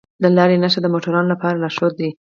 د 0.23 0.23
لارې 0.37 0.55
نښه 0.63 0.79
د 0.83 0.87
موټروانو 0.93 1.31
لپاره 1.33 1.59
لارښود 1.61 1.93
ده. 1.99 2.09